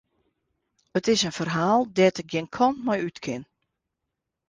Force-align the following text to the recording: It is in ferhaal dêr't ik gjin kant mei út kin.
It 0.97 1.07
is 1.13 1.21
in 1.27 1.31
ferhaal 1.37 1.81
dêr't 1.95 2.21
ik 2.21 2.29
gjin 2.31 2.51
kant 2.55 2.83
mei 2.85 2.99
út 3.07 3.17
kin. 3.25 3.43